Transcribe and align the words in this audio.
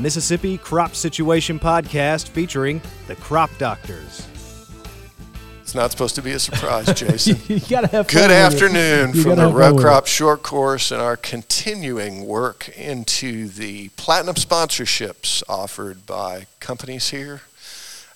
Mississippi 0.00 0.58
Crop 0.58 0.94
Situation 0.94 1.58
Podcast 1.58 2.28
featuring 2.28 2.80
the 3.06 3.16
Crop 3.16 3.50
Doctors. 3.58 4.26
It's 5.60 5.74
not 5.74 5.90
supposed 5.92 6.16
to 6.16 6.22
be 6.22 6.32
a 6.32 6.38
surprise, 6.38 6.86
Jason. 6.94 7.38
you 7.46 7.60
gotta 7.60 7.86
have 7.88 8.08
fun 8.10 8.22
Good 8.22 8.30
afternoon 8.30 9.14
You 9.14 9.22
from 9.22 9.36
the 9.36 9.42
have 9.42 9.54
row 9.54 9.66
fun 9.66 9.74
with 9.76 9.84
it. 9.84 9.86
crop 9.86 10.06
short 10.06 10.42
course 10.42 10.90
and 10.90 11.00
our 11.00 11.16
continuing 11.16 12.26
work 12.26 12.68
into 12.70 13.46
the 13.48 13.90
platinum 13.90 14.34
sponsorships 14.34 15.42
offered 15.48 16.06
by 16.06 16.46
companies 16.58 17.10
here. 17.10 17.42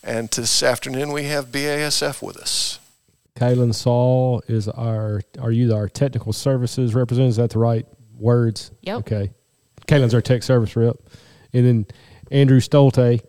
And 0.02 0.28
this 0.30 0.62
afternoon 0.62 1.12
we 1.12 1.24
have 1.24 1.46
BASF 1.52 2.22
with 2.22 2.36
us. 2.36 2.80
Kaelin 3.36 3.74
Saul 3.74 4.42
is 4.48 4.68
our. 4.68 5.22
Are 5.40 5.50
you 5.50 5.74
our 5.74 5.88
technical 5.88 6.32
services 6.32 6.94
representative? 6.94 7.30
Is 7.30 7.36
that 7.36 7.50
the 7.50 7.58
right 7.58 7.86
words? 8.18 8.70
Yep. 8.82 8.98
Okay. 8.98 9.30
Kaelin's 9.86 10.14
our 10.14 10.20
tech 10.20 10.42
service 10.42 10.76
rep, 10.76 10.96
and 11.54 11.66
then 11.66 11.86
Andrew 12.30 12.60
Stolte. 12.60 13.20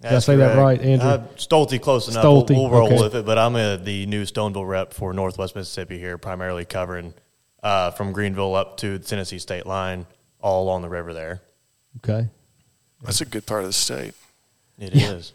Did 0.00 0.06
I 0.06 0.10
That's 0.12 0.26
say 0.26 0.36
that 0.36 0.56
right, 0.56 0.80
Andrew? 0.80 1.08
Uh, 1.08 1.26
Stolte, 1.36 1.80
close 1.80 2.08
enough. 2.08 2.24
Stolte, 2.24 2.50
we'll, 2.50 2.62
we'll 2.62 2.70
roll 2.70 2.86
okay. 2.92 3.02
with 3.02 3.14
it, 3.14 3.26
but 3.26 3.36
I'm 3.36 3.54
uh 3.56 3.76
the 3.76 4.06
new 4.06 4.24
Stoneville 4.24 4.66
rep 4.66 4.94
for 4.94 5.12
Northwest 5.12 5.54
Mississippi 5.54 5.98
here, 5.98 6.16
primarily 6.16 6.64
covering 6.64 7.12
uh, 7.62 7.90
from 7.90 8.12
Greenville 8.12 8.54
up 8.54 8.76
to 8.78 8.98
the 8.98 9.04
Tennessee 9.04 9.38
state 9.38 9.66
line, 9.66 10.06
all 10.40 10.62
along 10.62 10.82
the 10.82 10.88
river 10.88 11.12
there. 11.12 11.42
okay. 11.98 12.28
That's 13.02 13.20
a 13.20 13.24
good 13.24 13.46
part 13.46 13.62
of 13.62 13.66
the 13.66 13.72
state. 13.72 14.14
It 14.78 14.94
is. 14.94 15.32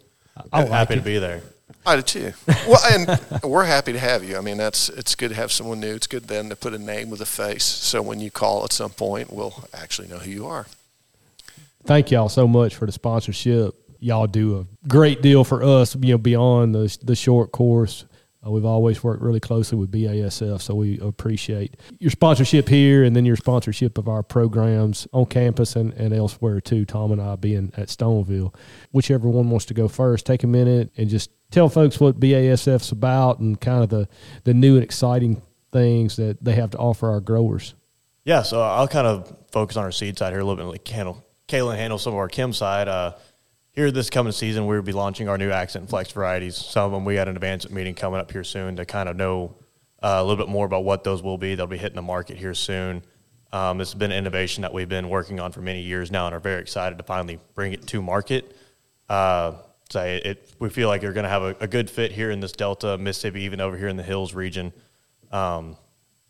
I 0.52 0.62
like 0.62 0.70
Happy 0.70 0.94
it. 0.94 0.98
to 0.98 1.04
be 1.04 1.18
there. 1.18 1.42
I 1.86 1.96
do 1.96 2.02
too. 2.02 2.34
Well, 2.68 2.80
and 2.92 3.42
we're 3.44 3.64
happy 3.66 3.94
to 3.94 4.00
have 4.00 4.24
you. 4.24 4.38
I 4.38 4.42
mean, 4.42 4.58
that's 4.58 4.90
it's 4.90 5.16
good 5.16 5.30
to 5.30 5.36
have 5.36 5.52
someone 5.52 5.80
new. 5.80 5.96
It's 5.96 6.08
good 6.08 6.28
then 6.28 6.50
to 6.50 6.56
put 6.56 6.74
a 6.74 6.80
name 6.80 7.10
with 7.10 7.22
a 7.22 7.26
face. 7.26 7.64
So 7.64 8.02
when 8.02 8.20
you 8.20 8.32
call 8.32 8.64
at 8.64 8.72
some 8.72 8.92
point, 8.92 9.32
we'll 9.32 9.68
actually 9.74 10.08
know 10.08 10.18
who 10.18 10.30
you 10.30 10.48
are. 10.48 10.66
Thank 11.86 12.10
y'all 12.10 12.30
so 12.30 12.48
much 12.48 12.76
for 12.76 12.88
the 12.88 12.92
sponsorship. 12.92 13.76
Y'all 14.00 14.26
do 14.26 14.60
a 14.60 14.88
great 14.88 15.22
deal 15.22 15.44
for 15.44 15.64
us. 15.64 15.96
You 15.96 16.14
know, 16.14 16.18
beyond 16.18 16.74
the 16.74 16.98
the 17.04 17.16
short 17.16 17.52
course. 17.52 18.06
Uh, 18.46 18.52
we've 18.52 18.66
always 18.66 19.04
worked 19.04 19.24
really 19.24 19.40
closely 19.40 19.78
with 19.78 19.92
BASF, 19.92 20.62
so 20.62 20.76
we 20.76 21.00
appreciate 21.00 21.78
your 22.00 22.12
sponsorship 22.12 22.70
here 22.70 23.04
and 23.04 23.16
then 23.16 23.26
your 23.26 23.36
sponsorship 23.36 23.98
of 23.98 24.08
our 24.08 24.22
programs 24.22 25.08
on 25.14 25.26
campus 25.26 25.76
and, 25.76 25.94
and 25.94 26.14
elsewhere 26.14 26.62
too. 26.62 26.86
Tom 26.86 27.12
and 27.12 27.22
I 27.22 27.36
being 27.36 27.72
at 27.78 27.88
Stoneville. 27.88 28.54
Whichever 28.92 29.28
one 29.30 29.50
wants 29.50 29.66
to 29.66 29.74
go 29.74 29.88
first, 29.88 30.26
take 30.26 30.44
a 30.44 30.48
minute 30.48 30.92
and 30.98 31.10
just 31.10 31.32
tell 31.50 31.70
folks 31.70 32.00
what 32.00 32.20
BASF's 32.20 32.92
about 32.92 33.40
and 33.40 33.60
kind 33.60 33.84
of 33.84 33.90
the, 33.90 34.08
the 34.44 34.54
new 34.54 34.76
and 34.76 34.84
exciting 34.84 35.42
things 35.72 36.16
that 36.18 36.44
they 36.44 36.54
have 36.54 36.72
to 36.72 36.78
offer 36.78 37.10
our 37.10 37.22
growers. 37.22 37.74
Yeah, 38.26 38.42
so 38.44 38.62
I'll 38.62 38.88
kind 38.88 39.08
of 39.08 39.36
focus 39.52 39.78
on 39.78 39.84
our 39.84 39.92
seed 39.92 40.18
side 40.18 40.34
here 40.34 40.40
a 40.40 40.44
little 40.44 40.56
bit. 40.56 40.70
Like 40.70 40.88
handle, 40.88 41.25
Kaelin 41.48 41.78
handles 41.78 42.04
some 42.04 42.14
of 42.14 42.20
our 42.20 42.28
chem 42.28 42.54
side. 42.54 42.88
Uh, 42.88 43.14
here 43.72 43.92
this 43.92 44.10
coming 44.10 44.32
season, 44.32 44.66
we'll 44.66 44.82
be 44.82 44.94
launching 44.94 45.30
our 45.30 45.38
new 45.38 45.52
Axant 45.52 45.90
Flex 45.90 46.12
varieties. 46.12 46.56
Some 46.56 46.86
of 46.86 46.92
them 46.92 47.06
we 47.06 47.16
got 47.16 47.28
an 47.28 47.36
advancement 47.36 47.76
meeting 47.76 47.94
coming 47.94 48.20
up 48.20 48.32
here 48.32 48.44
soon 48.44 48.78
to 48.78 48.86
kind 48.86 49.10
of 49.10 49.16
know 49.16 49.56
uh, 50.02 50.18
a 50.18 50.24
little 50.24 50.44
bit 50.44 50.50
more 50.50 50.66
about 50.66 50.84
what 50.84 51.04
those 51.04 51.22
will 51.22 51.38
be. 51.38 51.56
They'll 51.56 51.68
be 51.68 51.78
hitting 51.78 51.96
the 51.96 52.02
market 52.02 52.38
here 52.38 52.54
soon. 52.54 53.04
Um, 53.52 53.78
this 53.78 53.90
has 53.90 54.00
been 54.00 54.12
an 54.12 54.18
innovation 54.18 54.64
that 54.64 54.74
we've 54.74 54.90
been 54.90 55.08
working 55.10 55.40
on 55.40 55.52
for 55.52 55.62
many 55.62 55.82
years 55.82 56.12
now, 56.12 56.26
and 56.26 56.36
are 56.36 56.40
very 56.40 56.62
excited 56.62 56.98
to 56.98 57.04
finally 57.04 57.40
bring 57.54 57.74
it 57.74 57.86
to 57.88 58.02
market. 58.02 58.56
Uh, 59.08 59.54
so 59.90 60.02
it, 60.04 60.52
we 60.60 60.70
feel 60.70 60.88
like 60.88 61.04
you're 61.04 61.14
going 61.14 61.26
to 61.26 61.30
have 61.30 61.44
a, 61.44 61.56
a 61.60 61.68
good 61.68 61.90
fit 61.90 62.12
here 62.12 62.32
in 62.32 62.40
this 62.40 62.54
Delta, 62.54 62.98
Mississippi, 62.98 63.42
even 63.42 63.62
over 63.62 63.78
here 63.78 63.88
in 63.88 63.98
the 63.98 64.04
Hills 64.04 64.34
region. 64.34 64.74
Um, 65.32 65.78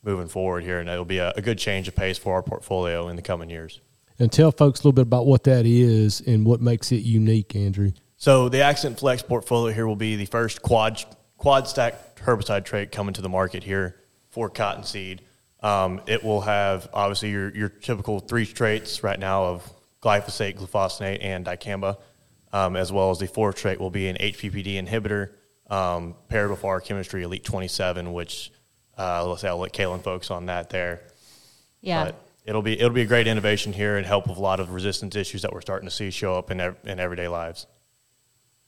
moving 0.03 0.27
forward 0.27 0.63
here, 0.63 0.79
and 0.79 0.89
it'll 0.89 1.05
be 1.05 1.17
a, 1.19 1.31
a 1.35 1.41
good 1.41 1.57
change 1.57 1.87
of 1.87 1.95
pace 1.95 2.17
for 2.17 2.33
our 2.33 2.43
portfolio 2.43 3.07
in 3.07 3.15
the 3.15 3.21
coming 3.21 3.49
years. 3.49 3.79
And 4.17 4.31
tell 4.31 4.51
folks 4.51 4.79
a 4.79 4.83
little 4.83 4.93
bit 4.93 5.03
about 5.03 5.25
what 5.25 5.43
that 5.43 5.65
is 5.65 6.21
and 6.21 6.45
what 6.45 6.61
makes 6.61 6.91
it 6.91 7.03
unique, 7.03 7.55
Andrew. 7.55 7.91
So 8.17 8.47
the 8.49 8.59
Axant 8.59 8.97
Flex 8.97 9.21
portfolio 9.21 9.73
here 9.73 9.85
will 9.85 9.95
be 9.97 10.15
the 10.15 10.25
first 10.25 10.61
quad 10.61 11.03
quad 11.37 11.67
stack 11.67 12.15
herbicide 12.19 12.63
trait 12.65 12.91
coming 12.91 13.13
to 13.13 13.21
the 13.21 13.29
market 13.29 13.63
here 13.63 13.97
for 14.29 14.49
cottonseed. 14.49 15.21
Um, 15.61 16.01
it 16.07 16.23
will 16.23 16.41
have 16.41 16.87
obviously 16.93 17.31
your 17.31 17.55
your 17.55 17.69
typical 17.69 18.19
three 18.19 18.45
traits 18.45 19.03
right 19.03 19.19
now 19.19 19.45
of 19.45 19.73
glyphosate, 20.01 20.57
glufosinate, 20.57 21.17
and 21.21 21.45
dicamba, 21.45 21.97
um, 22.53 22.75
as 22.75 22.91
well 22.91 23.11
as 23.11 23.19
the 23.19 23.27
fourth 23.27 23.55
trait 23.55 23.79
will 23.79 23.89
be 23.89 24.07
an 24.07 24.17
HPPD 24.17 24.81
inhibitor 24.81 25.31
um, 25.69 26.15
paired 26.29 26.51
with 26.51 26.63
our 26.63 26.79
chemistry 26.79 27.23
Alite 27.23 27.43
27, 27.43 28.13
which 28.13 28.51
uh, 28.97 29.25
let's 29.27 29.41
say 29.41 29.47
I'll 29.47 29.57
let 29.57 29.73
Kaelin 29.73 30.03
focus 30.03 30.31
on 30.31 30.45
that 30.45 30.69
there. 30.69 31.01
Yeah. 31.81 32.05
But 32.05 32.15
it'll 32.45 32.61
be 32.61 32.73
it'll 32.73 32.91
be 32.91 33.01
a 33.01 33.05
great 33.05 33.27
innovation 33.27 33.73
here 33.73 33.97
and 33.97 34.05
help 34.05 34.27
with 34.27 34.37
a 34.37 34.41
lot 34.41 34.59
of 34.59 34.71
resistance 34.71 35.15
issues 35.15 35.41
that 35.41 35.51
we're 35.51 35.61
starting 35.61 35.87
to 35.87 35.93
see 35.93 36.11
show 36.11 36.35
up 36.35 36.51
in 36.51 36.59
in 36.85 36.99
everyday 36.99 37.27
lives. 37.27 37.67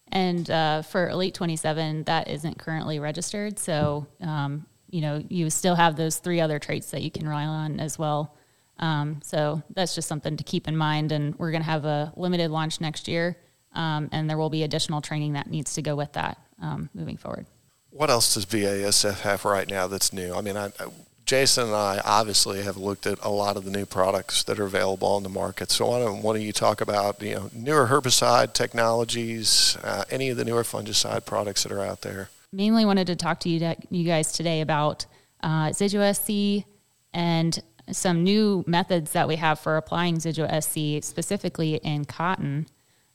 And 0.09 0.49
uh, 0.49 0.81
for 0.83 1.09
Alite 1.09 1.33
27, 1.33 2.03
that 2.03 2.29
isn't 2.29 2.57
currently 2.57 2.99
registered. 2.99 3.59
So, 3.59 4.07
um, 4.21 4.65
you 4.89 5.01
know, 5.01 5.21
you 5.27 5.49
still 5.49 5.75
have 5.75 5.97
those 5.97 6.17
three 6.17 6.39
other 6.39 6.59
traits 6.59 6.91
that 6.91 7.01
you 7.01 7.11
can 7.11 7.27
rely 7.27 7.43
on 7.43 7.79
as 7.79 7.99
well. 7.99 8.35
Um, 8.79 9.19
so 9.23 9.61
that's 9.71 9.95
just 9.95 10.07
something 10.07 10.37
to 10.37 10.43
keep 10.43 10.67
in 10.67 10.77
mind. 10.77 11.11
And 11.11 11.37
we're 11.37 11.51
going 11.51 11.61
to 11.61 11.69
have 11.69 11.83
a 11.83 12.13
limited 12.15 12.51
launch 12.51 12.79
next 12.79 13.07
year. 13.07 13.37
Um, 13.73 14.07
and 14.13 14.29
there 14.29 14.37
will 14.37 14.49
be 14.49 14.63
additional 14.63 15.01
training 15.01 15.33
that 15.33 15.49
needs 15.49 15.73
to 15.73 15.81
go 15.81 15.95
with 15.95 16.13
that 16.13 16.37
um, 16.61 16.89
moving 16.93 17.17
forward. 17.17 17.45
What 17.89 18.09
else 18.09 18.33
does 18.33 18.45
BASF 18.45 19.21
have 19.21 19.43
right 19.43 19.69
now 19.69 19.87
that's 19.87 20.13
new? 20.13 20.33
I 20.33 20.41
mean, 20.41 20.55
I, 20.55 20.67
I, 20.67 20.87
Jason 21.27 21.65
and 21.65 21.75
I 21.75 22.01
obviously 22.03 22.63
have 22.63 22.77
looked 22.77 23.05
at 23.05 23.23
a 23.23 23.29
lot 23.29 23.57
of 23.57 23.65
the 23.65 23.71
new 23.71 23.85
products 23.85 24.43
that 24.43 24.59
are 24.59 24.65
available 24.65 25.09
on 25.09 25.23
the 25.23 25.29
market. 25.29 25.69
So 25.69 25.87
why 25.87 25.99
don't 25.99 26.23
one 26.23 26.35
of 26.35 26.41
you 26.41 26.53
talk 26.53 26.81
about 26.81 27.21
you 27.21 27.35
know 27.35 27.49
newer 27.53 27.87
herbicide 27.87 28.53
technologies, 28.53 29.77
uh, 29.83 30.05
any 30.09 30.29
of 30.29 30.37
the 30.37 30.45
newer 30.45 30.63
fungicide 30.63 31.25
products 31.25 31.63
that 31.63 31.71
are 31.71 31.83
out 31.83 32.01
there? 32.01 32.29
mainly 32.51 32.85
wanted 32.85 33.07
to 33.07 33.15
talk 33.15 33.39
to 33.41 33.49
you, 33.49 33.75
you 33.89 34.03
guys 34.03 34.31
today 34.31 34.61
about 34.61 35.05
uh, 35.43 35.71
SC 35.71 36.65
and 37.13 37.59
some 37.91 38.23
new 38.23 38.63
methods 38.67 39.11
that 39.11 39.27
we 39.27 39.35
have 39.37 39.59
for 39.59 39.77
applying 39.77 40.17
Zidua 40.17 40.61
SC 40.61 41.05
specifically 41.05 41.75
in 41.75 42.05
cotton. 42.05 42.67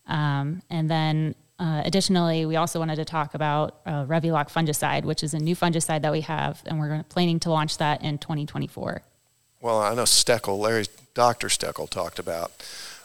Um, 0.06 0.62
and 0.70 0.90
then 0.90 1.34
uh, 1.62 1.80
additionally, 1.84 2.44
we 2.44 2.56
also 2.56 2.80
wanted 2.80 2.96
to 2.96 3.04
talk 3.04 3.34
about 3.34 3.76
uh, 3.86 4.04
Revylok 4.04 4.50
fungicide, 4.50 5.04
which 5.04 5.22
is 5.22 5.32
a 5.32 5.38
new 5.38 5.54
fungicide 5.54 6.02
that 6.02 6.10
we 6.10 6.22
have, 6.22 6.60
and 6.66 6.80
we're 6.80 7.04
planning 7.04 7.38
to 7.38 7.50
launch 7.50 7.78
that 7.78 8.02
in 8.02 8.18
2024. 8.18 9.00
Well, 9.60 9.78
I 9.78 9.94
know 9.94 10.02
Steckel, 10.02 10.58
Larry, 10.58 10.86
Dr. 11.14 11.46
Steckel 11.46 11.88
talked 11.88 12.18
about 12.18 12.50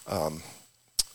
um, 0.07 0.41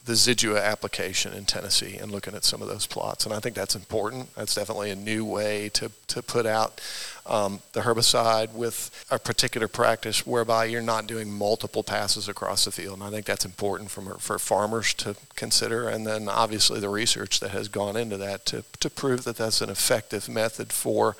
the 0.04 0.14
Zidua 0.14 0.62
application 0.62 1.32
in 1.32 1.44
Tennessee 1.44 1.96
and 1.96 2.10
looking 2.10 2.34
at 2.34 2.44
some 2.44 2.60
of 2.60 2.68
those 2.68 2.86
plots. 2.86 3.24
And 3.24 3.32
I 3.32 3.38
think 3.38 3.54
that's 3.54 3.76
important. 3.76 4.34
That's 4.34 4.54
definitely 4.54 4.90
a 4.90 4.96
new 4.96 5.24
way 5.24 5.68
to, 5.74 5.92
to 6.08 6.22
put 6.22 6.44
out 6.44 6.80
um, 7.24 7.60
the 7.72 7.82
herbicide 7.82 8.52
with 8.52 8.90
a 9.12 9.18
particular 9.18 9.68
practice 9.68 10.26
whereby 10.26 10.64
you're 10.64 10.82
not 10.82 11.06
doing 11.06 11.32
multiple 11.32 11.84
passes 11.84 12.28
across 12.28 12.64
the 12.64 12.72
field. 12.72 12.94
And 12.94 13.04
I 13.04 13.10
think 13.10 13.26
that's 13.26 13.44
important 13.44 13.92
for, 13.92 14.02
for 14.18 14.40
farmers 14.40 14.92
to 14.94 15.14
consider. 15.36 15.88
And 15.88 16.04
then 16.04 16.28
obviously 16.28 16.80
the 16.80 16.88
research 16.88 17.38
that 17.38 17.52
has 17.52 17.68
gone 17.68 17.96
into 17.96 18.16
that 18.16 18.44
to, 18.46 18.64
to 18.80 18.90
prove 18.90 19.22
that 19.22 19.36
that's 19.36 19.60
an 19.60 19.70
effective 19.70 20.28
method 20.28 20.72
for 20.72 21.16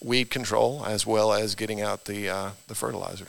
weed 0.00 0.30
control 0.30 0.84
as 0.86 1.04
well 1.04 1.32
as 1.32 1.56
getting 1.56 1.80
out 1.80 2.04
the, 2.04 2.28
uh, 2.28 2.50
the 2.68 2.76
fertilizer. 2.76 3.26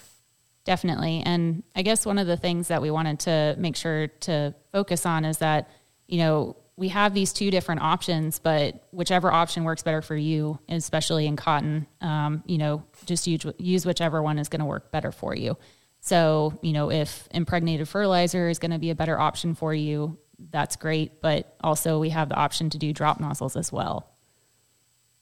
Definitely. 0.63 1.23
And 1.25 1.63
I 1.75 1.81
guess 1.81 2.05
one 2.05 2.17
of 2.17 2.27
the 2.27 2.37
things 2.37 2.67
that 2.67 2.81
we 2.81 2.91
wanted 2.91 3.19
to 3.21 3.55
make 3.57 3.75
sure 3.75 4.07
to 4.07 4.53
focus 4.71 5.05
on 5.05 5.25
is 5.25 5.39
that, 5.39 5.69
you 6.07 6.19
know, 6.19 6.55
we 6.75 6.89
have 6.89 7.13
these 7.13 7.33
two 7.33 7.51
different 7.51 7.81
options, 7.81 8.39
but 8.39 8.87
whichever 8.91 9.31
option 9.31 9.63
works 9.63 9.83
better 9.83 10.01
for 10.01 10.15
you, 10.15 10.59
especially 10.69 11.27
in 11.27 11.35
cotton, 11.35 11.85
um, 12.01 12.43
you 12.45 12.57
know, 12.57 12.83
just 13.05 13.27
use, 13.27 13.45
use 13.57 13.85
whichever 13.85 14.21
one 14.21 14.39
is 14.39 14.49
going 14.49 14.61
to 14.61 14.65
work 14.65 14.91
better 14.91 15.11
for 15.11 15.35
you. 15.35 15.57
So, 15.99 16.57
you 16.61 16.73
know, 16.73 16.89
if 16.89 17.27
impregnated 17.31 17.87
fertilizer 17.87 18.49
is 18.49 18.57
going 18.57 18.71
to 18.71 18.79
be 18.79 18.89
a 18.89 18.95
better 18.95 19.19
option 19.19 19.53
for 19.53 19.73
you, 19.73 20.17
that's 20.49 20.75
great. 20.75 21.21
But 21.21 21.55
also, 21.61 21.99
we 21.99 22.09
have 22.09 22.29
the 22.29 22.35
option 22.35 22.71
to 22.71 22.79
do 22.79 22.93
drop 22.93 23.19
nozzles 23.19 23.55
as 23.55 23.71
well. 23.71 24.09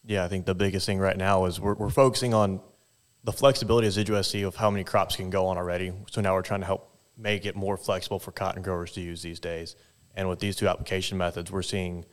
Yeah, 0.06 0.24
I 0.24 0.30
think 0.30 0.46
the 0.46 0.56
biggest 0.56 0.86
thing 0.86 1.00
right 1.00 1.18
now 1.18 1.46
is 1.46 1.60
we're, 1.60 1.74
we're 1.74 1.90
focusing 1.90 2.34
on 2.34 2.62
the 3.24 3.32
flexibility 3.32 3.88
of 3.88 3.94
Zidua 3.94 4.24
SC 4.24 4.46
of 4.46 4.56
how 4.56 4.70
many 4.70 4.84
crops 4.84 5.16
can 5.16 5.30
go 5.30 5.48
on 5.48 5.58
already. 5.58 5.92
So 6.10 6.22
now 6.22 6.34
we're 6.34 6.42
trying 6.42 6.62
to 6.62 6.66
help 6.66 6.98
make 7.18 7.46
it 7.46 7.56
more 7.56 7.78
flexible 7.78 8.20
for 8.20 8.32
cotton 8.32 8.62
growers 8.62 8.94
to 8.94 9.02
use 9.02 9.22
these 9.22 9.40
days. 9.40 9.76
And 10.16 10.30
with 10.30 10.40
these 10.40 10.56
two 10.56 10.68
application 10.68 11.18
methods, 11.18 11.52
we're 11.52 11.62
seeing, 11.62 12.06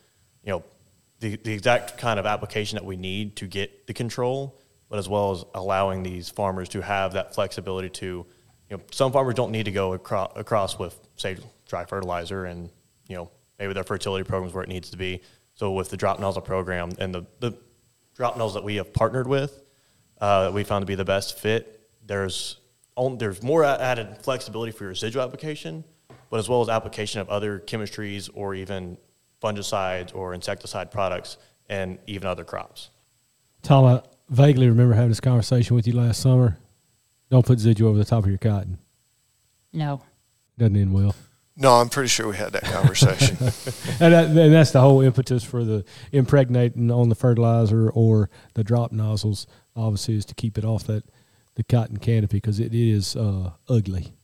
you 0.43 0.51
know, 0.51 0.65
the, 1.21 1.37
the 1.37 1.53
exact 1.53 1.97
kind 1.97 2.19
of 2.19 2.27
application 2.27 2.77
that 2.77 2.85
we 2.85 2.97
need 2.97 3.37
to 3.37 3.47
get 3.47 3.87
the 3.87 3.95
control, 3.95 4.61
but 4.89 4.99
as 4.99 5.09
well 5.09 5.33
as 5.33 5.45
allowing 5.55 6.03
these 6.03 6.29
farmers 6.29 6.69
to 6.71 6.83
have 6.83 7.15
that 7.15 7.35
flexibility 7.35 7.89
to, 7.89 8.27
you 8.69 8.77
know, 8.77 8.83
some 8.91 9.13
farmers 9.13 9.35
don't 9.35 9.53
need 9.53 9.65
to 9.65 9.73
go 9.73 9.95
across, 9.95 10.33
across 10.37 10.79
with, 10.79 10.99
say, 11.17 11.37
dry 11.67 11.85
fertilizer 11.85 12.45
and, 12.45 12.69
you 13.09 13.17
know, 13.17 13.31
maybe 13.59 13.73
their 13.73 13.85
fertility 13.85 14.25
programs 14.25 14.53
where 14.53 14.65
it 14.65 14.69
needs 14.69 14.91
to 14.91 14.97
be. 14.97 15.23
So 15.55 15.73
with 15.73 15.89
the 15.89 15.97
drop 15.97 16.21
nozzle 16.21 16.43
program 16.43 16.93
and 16.99 17.15
the, 17.15 17.25
the 17.41 17.57
drop 18.15 18.37
nozzles 18.37 18.55
that 18.55 18.65
we 18.65 18.77
have 18.77 18.93
partnered 18.93 19.27
with, 19.27 19.63
uh, 20.21 20.45
that 20.45 20.53
we 20.53 20.65
found 20.65 20.83
to 20.83 20.87
be 20.87 20.95
the 20.95 21.05
best 21.05 21.39
fit, 21.39 21.81
there's 22.05 22.59
on, 22.97 23.19
there's 23.19 23.43
more 23.43 23.65
added 23.65 24.19
flexibility 24.23 24.73
for 24.73 24.85
your 24.85 24.91
residual 24.91 25.23
application, 25.23 25.85
but 26.31 26.39
as 26.39 26.49
well 26.49 26.63
as 26.63 26.69
application 26.69 27.21
of 27.21 27.29
other 27.29 27.61
chemistries 27.61 28.31
or 28.35 28.55
even 28.55 28.97
fungicides 29.43 30.15
or 30.15 30.35
insecticide 30.35 30.91
products 30.91 31.37
and 31.69 31.99
even 32.07 32.27
other 32.27 32.45
crops. 32.45 32.91
Tom, 33.63 33.85
I 33.85 34.03
vaguely 34.31 34.69
remember 34.69 34.95
having 34.95 35.11
this 35.11 35.21
conversation 35.21 35.77
with 35.77 35.87
you 35.87 35.93
last 35.93 36.21
summer. 36.21 36.59
Don't 37.31 37.45
put 37.45 37.59
Zidua 37.59 37.87
over 37.87 37.99
the 37.99 38.05
top 38.05 38.25
of 38.25 38.31
your 38.31 38.39
cotton. 38.39 38.79
No. 39.73 40.01
Doesn't 40.59 40.77
end 40.77 40.95
well. 40.95 41.15
No, 41.59 41.73
I'm 41.73 41.89
pretty 41.89 42.09
sure 42.09 42.29
we 42.29 42.37
had 42.37 42.53
that 42.53 42.65
conversation. 42.65 43.37
and, 44.01 44.13
that, 44.13 44.27
and 44.27 44.53
that's 44.53 44.73
the 44.73 44.81
whole 44.81 45.01
impetus 45.01 45.43
for 45.43 45.65
the 45.65 45.85
impregnating 46.13 46.91
on 46.91 47.09
the 47.09 47.15
fertilizer 47.15 47.91
or 47.91 48.31
the 48.55 48.63
drop 48.63 48.93
nozzles. 48.93 49.47
Obviously, 49.77 50.17
is 50.17 50.25
to 50.27 50.35
keep 50.35 50.59
it 50.59 50.65
off 50.65 50.85
that 50.85 51.05
the 51.55 51.65
cotton 51.65 51.97
canopy 51.99 52.39
because 52.39 52.61
it 52.61 52.75
is 52.75 53.17
uh, 53.17 53.51
ugly, 53.69 54.15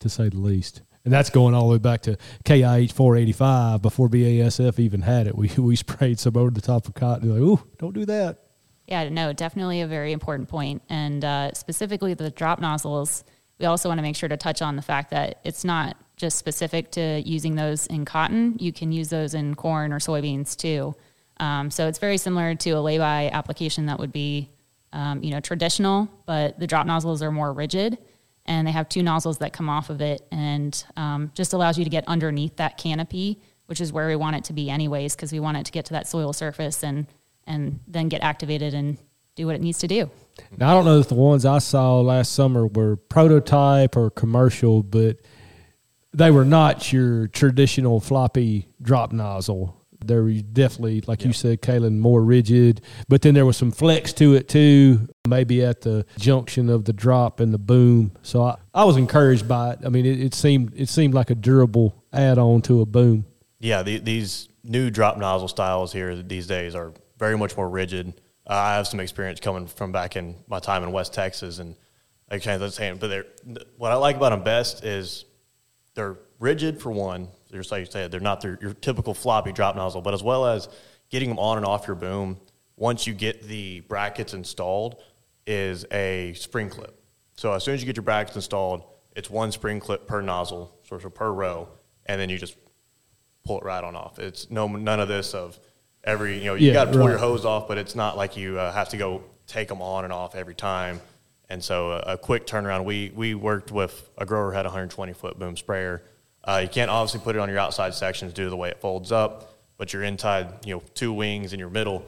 to 0.00 0.08
say 0.08 0.28
the 0.28 0.38
least. 0.38 0.82
And 1.04 1.12
that's 1.12 1.30
going 1.30 1.54
all 1.54 1.68
the 1.68 1.72
way 1.72 1.78
back 1.78 2.02
to 2.02 2.16
KIH 2.44 2.92
485 2.92 3.80
before 3.80 4.08
BASF 4.08 4.78
even 4.78 5.02
had 5.02 5.26
it. 5.26 5.36
We 5.36 5.48
we 5.58 5.76
sprayed 5.76 6.18
some 6.18 6.36
over 6.36 6.50
the 6.50 6.60
top 6.60 6.86
of 6.86 6.94
cotton. 6.94 7.30
Like, 7.30 7.40
ooh, 7.40 7.66
don't 7.78 7.94
do 7.94 8.04
that. 8.06 8.38
Yeah, 8.86 9.08
no, 9.10 9.32
definitely 9.34 9.82
a 9.82 9.86
very 9.86 10.12
important 10.12 10.48
point. 10.48 10.82
And 10.88 11.24
uh, 11.24 11.52
specifically 11.52 12.14
the 12.14 12.30
drop 12.30 12.58
nozzles, 12.58 13.22
we 13.58 13.66
also 13.66 13.88
want 13.88 13.98
to 13.98 14.02
make 14.02 14.16
sure 14.16 14.30
to 14.30 14.36
touch 14.36 14.62
on 14.62 14.76
the 14.76 14.82
fact 14.82 15.10
that 15.10 15.40
it's 15.44 15.62
not 15.62 15.96
just 16.16 16.38
specific 16.38 16.90
to 16.92 17.22
using 17.24 17.54
those 17.54 17.86
in 17.86 18.04
cotton. 18.04 18.56
You 18.58 18.72
can 18.72 18.90
use 18.90 19.10
those 19.10 19.34
in 19.34 19.54
corn 19.54 19.92
or 19.92 19.98
soybeans 19.98 20.56
too. 20.56 20.94
Um, 21.38 21.70
so 21.70 21.86
it's 21.86 21.98
very 21.98 22.18
similar 22.18 22.54
to 22.54 22.70
a 22.70 22.80
lay-by 22.80 23.30
application 23.32 23.86
that 23.86 23.98
would 23.98 24.12
be, 24.12 24.50
um, 24.92 25.22
you 25.22 25.30
know, 25.30 25.40
traditional, 25.40 26.08
but 26.26 26.58
the 26.58 26.66
drop 26.66 26.86
nozzles 26.86 27.22
are 27.22 27.30
more 27.30 27.52
rigid, 27.52 27.98
and 28.46 28.66
they 28.66 28.72
have 28.72 28.88
two 28.88 29.02
nozzles 29.02 29.38
that 29.38 29.52
come 29.52 29.68
off 29.68 29.90
of 29.90 30.00
it, 30.00 30.26
and 30.30 30.84
um, 30.96 31.30
just 31.34 31.52
allows 31.52 31.78
you 31.78 31.84
to 31.84 31.90
get 31.90 32.04
underneath 32.06 32.56
that 32.56 32.78
canopy, 32.78 33.40
which 33.66 33.80
is 33.80 33.92
where 33.92 34.08
we 34.08 34.16
want 34.16 34.36
it 34.36 34.44
to 34.44 34.52
be 34.52 34.70
anyways, 34.70 35.14
because 35.14 35.32
we 35.32 35.40
want 35.40 35.56
it 35.56 35.66
to 35.66 35.72
get 35.72 35.84
to 35.86 35.92
that 35.92 36.06
soil 36.06 36.32
surface 36.32 36.82
and 36.82 37.06
and 37.46 37.80
then 37.88 38.08
get 38.08 38.22
activated 38.22 38.74
and 38.74 38.98
do 39.34 39.46
what 39.46 39.54
it 39.54 39.62
needs 39.62 39.78
to 39.78 39.88
do. 39.88 40.10
Now 40.56 40.70
I 40.70 40.74
don't 40.74 40.84
know 40.84 40.98
if 40.98 41.08
the 41.08 41.14
ones 41.14 41.46
I 41.46 41.58
saw 41.58 42.00
last 42.00 42.32
summer 42.32 42.66
were 42.66 42.96
prototype 42.96 43.96
or 43.96 44.10
commercial, 44.10 44.82
but 44.82 45.16
they 46.12 46.30
were 46.30 46.44
not 46.44 46.92
your 46.92 47.28
traditional 47.28 48.00
floppy 48.00 48.68
drop 48.82 49.12
nozzle. 49.12 49.77
They 50.04 50.14
were 50.14 50.32
definitely, 50.32 51.02
like 51.06 51.22
yeah. 51.22 51.28
you 51.28 51.32
said, 51.32 51.60
Kaelin, 51.60 51.98
more 51.98 52.22
rigid. 52.22 52.80
But 53.08 53.22
then 53.22 53.34
there 53.34 53.46
was 53.46 53.56
some 53.56 53.70
flex 53.70 54.12
to 54.14 54.34
it 54.34 54.48
too, 54.48 55.08
maybe 55.26 55.64
at 55.64 55.80
the 55.80 56.06
junction 56.18 56.70
of 56.70 56.84
the 56.84 56.92
drop 56.92 57.40
and 57.40 57.52
the 57.52 57.58
boom. 57.58 58.12
So 58.22 58.42
I, 58.42 58.56
I 58.72 58.84
was 58.84 58.96
encouraged 58.96 59.48
by 59.48 59.72
it. 59.72 59.80
I 59.84 59.88
mean, 59.88 60.06
it, 60.06 60.20
it 60.20 60.34
seemed 60.34 60.72
it 60.76 60.88
seemed 60.88 61.14
like 61.14 61.30
a 61.30 61.34
durable 61.34 62.04
add-on 62.12 62.62
to 62.62 62.80
a 62.80 62.86
boom. 62.86 63.26
Yeah, 63.58 63.82
the, 63.82 63.98
these 63.98 64.48
new 64.62 64.90
drop 64.90 65.18
nozzle 65.18 65.48
styles 65.48 65.92
here 65.92 66.14
these 66.14 66.46
days 66.46 66.74
are 66.74 66.92
very 67.18 67.36
much 67.36 67.56
more 67.56 67.68
rigid. 67.68 68.20
Uh, 68.46 68.54
I 68.54 68.74
have 68.76 68.86
some 68.86 69.00
experience 69.00 69.40
coming 69.40 69.66
from 69.66 69.92
back 69.92 70.16
in 70.16 70.36
my 70.46 70.60
time 70.60 70.82
in 70.84 70.92
West 70.92 71.12
Texas, 71.12 71.58
and 71.58 71.74
I 72.30 72.38
can't 72.38 72.72
saying, 72.72 72.98
but 72.98 73.40
what 73.76 73.90
I 73.90 73.96
like 73.96 74.16
about 74.16 74.30
them 74.30 74.42
best 74.42 74.84
is 74.84 75.24
they're 75.94 76.16
rigid 76.38 76.80
for 76.80 76.92
one. 76.92 77.28
Just 77.50 77.72
like 77.72 77.80
you 77.80 77.90
said, 77.90 78.10
they're 78.10 78.20
not 78.20 78.40
their, 78.40 78.58
your 78.60 78.74
typical 78.74 79.14
floppy 79.14 79.52
drop 79.52 79.76
nozzle, 79.76 80.02
but 80.02 80.14
as 80.14 80.22
well 80.22 80.46
as 80.46 80.68
getting 81.10 81.28
them 81.28 81.38
on 81.38 81.56
and 81.56 81.66
off 81.66 81.86
your 81.86 81.96
boom 81.96 82.38
once 82.76 83.06
you 83.06 83.14
get 83.14 83.42
the 83.42 83.80
brackets 83.80 84.34
installed 84.34 85.02
is 85.46 85.86
a 85.92 86.34
spring 86.34 86.68
clip. 86.68 87.02
So 87.36 87.52
as 87.52 87.64
soon 87.64 87.74
as 87.74 87.80
you 87.80 87.86
get 87.86 87.96
your 87.96 88.04
brackets 88.04 88.36
installed, 88.36 88.84
it's 89.16 89.30
one 89.30 89.50
spring 89.52 89.80
clip 89.80 90.06
per 90.06 90.20
nozzle, 90.20 90.76
sort 90.84 91.04
of 91.04 91.14
per 91.14 91.30
row, 91.30 91.68
and 92.06 92.20
then 92.20 92.28
you 92.28 92.38
just 92.38 92.56
pull 93.44 93.58
it 93.58 93.64
right 93.64 93.82
on 93.82 93.96
off. 93.96 94.18
It's 94.18 94.50
no 94.50 94.68
none 94.68 95.00
of 95.00 95.08
this 95.08 95.34
of 95.34 95.58
every 96.04 96.38
you 96.38 96.44
know 96.44 96.54
you 96.54 96.68
yeah, 96.68 96.72
got 96.74 96.84
to 96.86 96.90
pull 96.92 97.00
right. 97.00 97.10
your 97.10 97.18
hose 97.18 97.44
off, 97.44 97.66
but 97.66 97.78
it's 97.78 97.94
not 97.94 98.16
like 98.16 98.36
you 98.36 98.58
uh, 98.58 98.72
have 98.72 98.90
to 98.90 98.96
go 98.96 99.24
take 99.46 99.68
them 99.68 99.82
on 99.82 100.04
and 100.04 100.12
off 100.12 100.34
every 100.34 100.54
time. 100.54 101.00
And 101.48 101.64
so 101.64 101.92
a, 101.92 101.98
a, 102.12 102.18
quick 102.18 102.46
turnaround. 102.46 102.84
We 102.84 103.10
we 103.14 103.34
worked 103.34 103.72
with 103.72 104.10
a 104.18 104.26
grower 104.26 104.52
had 104.52 104.66
a 104.66 104.68
120 104.68 105.14
foot 105.14 105.38
boom 105.38 105.56
sprayer. 105.56 106.02
Uh, 106.48 106.60
you 106.62 106.68
can't 106.68 106.90
obviously 106.90 107.20
put 107.20 107.36
it 107.36 107.40
on 107.40 107.48
your 107.50 107.58
outside 107.58 107.92
sections 107.92 108.32
due 108.32 108.44
to 108.44 108.50
the 108.50 108.56
way 108.56 108.70
it 108.70 108.80
folds 108.80 109.12
up, 109.12 109.52
but 109.76 109.92
your 109.92 110.02
inside, 110.02 110.64
you 110.64 110.74
know, 110.74 110.82
two 110.94 111.12
wings 111.12 111.52
in 111.52 111.60
your 111.60 111.68
middle. 111.68 112.02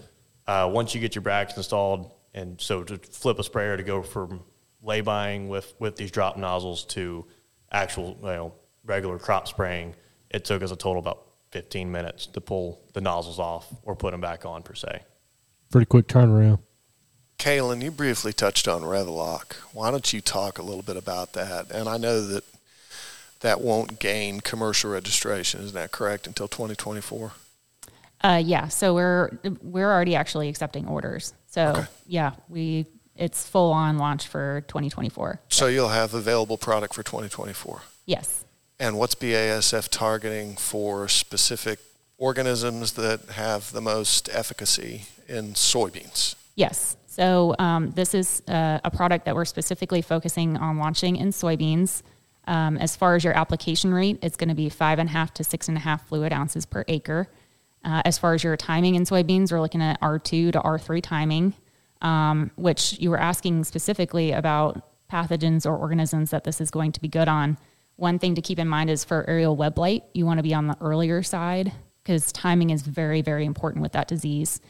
Uh, 0.46 0.68
once 0.72 0.94
you 0.94 1.00
get 1.00 1.14
your 1.14 1.20
brackets 1.20 1.58
installed, 1.58 2.10
and 2.32 2.58
so 2.58 2.82
to 2.82 2.96
flip 2.96 3.38
a 3.38 3.42
sprayer 3.44 3.76
to 3.76 3.82
go 3.82 4.02
from 4.02 4.42
lay 4.82 5.02
buying 5.02 5.50
with 5.50 5.74
with 5.78 5.96
these 5.96 6.10
drop 6.10 6.38
nozzles 6.38 6.84
to 6.84 7.26
actual, 7.70 8.16
you 8.22 8.28
know, 8.28 8.54
regular 8.86 9.18
crop 9.18 9.46
spraying, 9.46 9.94
it 10.30 10.46
took 10.46 10.62
us 10.62 10.70
a 10.70 10.76
total 10.76 11.00
about 11.00 11.26
15 11.50 11.92
minutes 11.92 12.24
to 12.28 12.40
pull 12.40 12.80
the 12.94 13.00
nozzles 13.02 13.38
off 13.38 13.70
or 13.82 13.94
put 13.94 14.12
them 14.12 14.22
back 14.22 14.46
on 14.46 14.62
per 14.62 14.74
se. 14.74 15.02
Pretty 15.70 15.84
quick 15.84 16.06
turnaround. 16.06 16.60
Kaelin, 17.38 17.82
you 17.82 17.90
briefly 17.90 18.32
touched 18.32 18.68
on 18.68 18.82
Revylok. 18.82 19.54
Why 19.74 19.90
don't 19.90 20.12
you 20.12 20.20
talk 20.20 20.58
a 20.58 20.62
little 20.62 20.82
bit 20.82 20.96
about 20.96 21.34
that? 21.34 21.70
And 21.70 21.88
I 21.88 21.96
know 21.96 22.20
that 22.26 22.44
that 23.40 23.60
won't 23.60 23.98
gain 23.98 24.40
commercial 24.40 24.90
registration. 24.90 25.60
Is 25.60 25.72
that 25.72 25.92
correct 25.92 26.26
until 26.26 26.48
2024? 26.48 27.32
Uh, 28.22 28.42
yeah. 28.44 28.68
So 28.68 28.94
we're 28.94 29.30
we're 29.62 29.90
already 29.90 30.14
actually 30.14 30.48
accepting 30.48 30.86
orders. 30.86 31.34
So 31.46 31.68
okay. 31.68 31.86
yeah, 32.06 32.32
we 32.48 32.86
it's 33.16 33.46
full 33.46 33.72
on 33.72 33.98
launch 33.98 34.28
for 34.28 34.62
2024. 34.68 35.40
So 35.48 35.66
you'll 35.66 35.88
have 35.88 36.14
available 36.14 36.56
product 36.56 36.94
for 36.94 37.02
2024. 37.02 37.82
Yes. 38.06 38.44
And 38.78 38.96
what's 38.98 39.14
BASF 39.14 39.88
targeting 39.90 40.56
for 40.56 41.06
specific 41.06 41.80
organisms 42.16 42.92
that 42.92 43.20
have 43.32 43.72
the 43.72 43.80
most 43.80 44.30
efficacy 44.32 45.04
in 45.28 45.52
soybeans? 45.52 46.34
Yes. 46.54 46.96
So 47.06 47.54
um, 47.58 47.90
this 47.90 48.14
is 48.14 48.42
uh, 48.48 48.80
a 48.84 48.90
product 48.90 49.26
that 49.26 49.34
we're 49.34 49.44
specifically 49.44 50.00
focusing 50.00 50.56
on 50.56 50.78
launching 50.78 51.16
in 51.16 51.28
soybeans. 51.28 52.02
Um, 52.50 52.76
as 52.78 52.96
far 52.96 53.14
as 53.14 53.22
your 53.22 53.32
application 53.38 53.94
rate, 53.94 54.18
it's 54.22 54.36
going 54.36 54.48
to 54.48 54.56
be 54.56 54.68
five 54.68 54.98
and 54.98 55.08
a 55.08 55.12
half 55.12 55.32
to 55.34 55.44
six 55.44 55.68
and 55.68 55.76
a 55.76 55.80
half 55.80 56.08
fluid 56.08 56.32
ounces 56.32 56.66
per 56.66 56.84
acre. 56.88 57.28
Uh, 57.84 58.02
as 58.04 58.18
far 58.18 58.34
as 58.34 58.42
your 58.42 58.56
timing 58.56 58.96
in 58.96 59.04
soybeans, 59.04 59.52
we're 59.52 59.60
looking 59.60 59.80
at 59.80 60.00
R2 60.00 60.52
to 60.52 60.60
R3 60.60 61.00
timing, 61.00 61.54
um, 62.02 62.50
which 62.56 62.98
you 62.98 63.08
were 63.08 63.20
asking 63.20 63.62
specifically 63.62 64.32
about 64.32 64.84
pathogens 65.08 65.64
or 65.64 65.76
organisms 65.76 66.30
that 66.30 66.42
this 66.42 66.60
is 66.60 66.72
going 66.72 66.90
to 66.90 67.00
be 67.00 67.06
good 67.06 67.28
on. 67.28 67.56
One 67.94 68.18
thing 68.18 68.34
to 68.34 68.42
keep 68.42 68.58
in 68.58 68.66
mind 68.66 68.90
is 68.90 69.04
for 69.04 69.24
aerial 69.28 69.54
web 69.54 69.76
blight, 69.76 70.02
you 70.12 70.26
want 70.26 70.38
to 70.38 70.42
be 70.42 70.52
on 70.52 70.66
the 70.66 70.76
earlier 70.80 71.22
side 71.22 71.72
because 72.02 72.32
timing 72.32 72.70
is 72.70 72.82
very, 72.82 73.22
very 73.22 73.44
important 73.44 73.80
with 73.80 73.92
that 73.92 74.08
disease. 74.08 74.60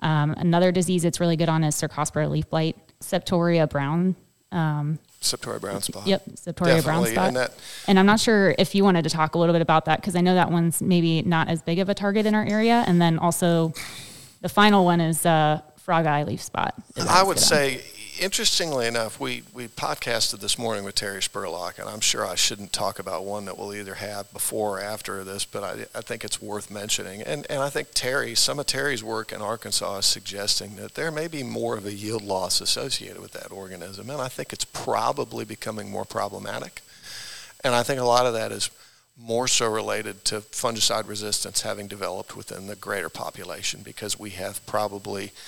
Um, 0.00 0.32
another 0.32 0.70
disease 0.70 1.06
it's 1.06 1.18
really 1.18 1.36
good 1.36 1.48
on 1.48 1.64
is 1.64 1.76
Cercospora 1.76 2.28
leaf 2.28 2.50
blight, 2.50 2.76
Septoria 3.00 3.70
brown. 3.70 4.16
Um, 4.50 4.98
Septoria 5.22 5.60
brown 5.60 5.82
spot. 5.82 6.06
Yep, 6.06 6.22
Septoria 6.34 6.82
brown 6.82 7.06
spot. 7.06 7.28
And, 7.28 7.36
that, 7.36 7.52
and, 7.86 7.98
I'm 7.98 8.06
not 8.06 8.20
sure 8.20 8.54
if 8.58 8.74
you 8.74 8.84
wanted 8.84 9.04
to 9.04 9.10
talk 9.10 9.34
a 9.34 9.38
little 9.38 9.54
bit 9.54 9.62
about 9.62 9.86
that 9.86 10.00
because 10.00 10.16
I 10.16 10.20
know 10.20 10.34
that 10.34 10.50
one's 10.50 10.82
maybe 10.82 11.22
not 11.22 11.48
as 11.48 11.62
big 11.62 11.78
of 11.78 11.88
a 11.88 11.94
target 11.94 12.26
in 12.26 12.34
our 12.34 12.44
area. 12.44 12.84
And 12.86 13.00
then 13.00 13.18
also, 13.18 13.72
the 14.40 14.48
final 14.48 14.84
one 14.84 15.00
is 15.00 15.24
uh, 15.24 15.60
frog 15.76 16.06
eye 16.06 16.24
leaf 16.24 16.42
spot. 16.42 16.74
I 17.08 17.22
would 17.22 17.38
say 17.38 17.82
interestingly 18.20 18.86
enough, 18.86 19.18
we, 19.18 19.42
we 19.52 19.68
podcasted 19.68 20.40
this 20.40 20.58
morning 20.58 20.84
with 20.84 20.94
Terry 20.94 21.20
Spurlock, 21.20 21.78
and 21.78 21.88
I'm 21.88 22.00
sure 22.00 22.26
I 22.26 22.34
shouldn't 22.34 22.72
talk 22.72 22.98
about 22.98 23.24
one 23.24 23.44
that 23.46 23.56
we'll 23.56 23.74
either 23.74 23.94
have 23.94 24.32
before 24.32 24.78
or 24.78 24.82
after 24.82 25.24
this, 25.24 25.44
but 25.44 25.62
I, 25.62 25.98
I 25.98 26.02
think 26.02 26.24
it's 26.24 26.40
worth 26.42 26.70
mentioning. 26.70 27.22
And, 27.22 27.46
and 27.48 27.62
I 27.62 27.70
think 27.70 27.88
Terry, 27.94 28.34
some 28.34 28.58
of 28.58 28.66
Terry's 28.66 29.02
work 29.02 29.32
in 29.32 29.40
Arkansas 29.40 29.98
is 29.98 30.06
suggesting 30.06 30.76
that 30.76 30.94
there 30.94 31.10
may 31.10 31.28
be 31.28 31.42
more 31.42 31.76
of 31.76 31.86
a 31.86 31.92
yield 31.92 32.22
loss 32.22 32.60
associated 32.60 33.20
with 33.20 33.32
that 33.32 33.52
organism, 33.52 34.10
and 34.10 34.20
I 34.20 34.28
think 34.28 34.52
it's 34.52 34.66
probably 34.66 35.44
becoming 35.44 35.90
more 35.90 36.04
problematic. 36.04 36.82
And 37.64 37.74
I 37.74 37.82
think 37.82 38.00
a 38.00 38.04
lot 38.04 38.26
of 38.26 38.34
that 38.34 38.52
is 38.52 38.70
more 39.16 39.46
so 39.46 39.70
related 39.70 40.24
to 40.24 40.40
fungicide 40.40 41.06
resistance 41.06 41.62
having 41.62 41.86
developed 41.86 42.36
within 42.36 42.66
the 42.66 42.76
greater 42.76 43.08
population 43.08 43.82
because 43.82 44.18
we 44.18 44.30
have 44.30 44.64
probably– 44.66 45.32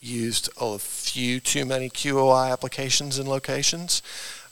used 0.00 0.48
a 0.60 0.78
few 0.78 1.40
too 1.40 1.64
many 1.64 1.88
QOI 1.88 2.52
applications 2.52 3.18
in 3.18 3.26
locations, 3.26 4.02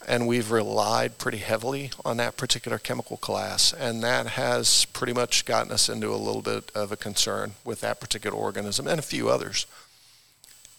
and 0.07 0.27
we've 0.27 0.51
relied 0.51 1.19
pretty 1.19 1.39
heavily 1.39 1.91
on 2.05 2.17
that 2.19 2.37
particular 2.37 2.79
chemical 2.79 3.17
class, 3.17 3.73
and 3.73 4.03
that 4.03 4.27
has 4.29 4.85
pretty 4.87 5.13
much 5.13 5.45
gotten 5.45 5.73
us 5.73 5.89
into 5.89 6.13
a 6.13 6.17
little 6.17 6.43
bit 6.43 6.71
of 6.75 6.93
a 6.93 6.97
concern 6.97 7.53
with 7.65 7.81
that 7.81 8.01
particular 8.01 8.37
organism 8.37 8.87
and 8.87 8.99
a 8.99 9.03
few 9.03 9.29
others. 9.29 9.67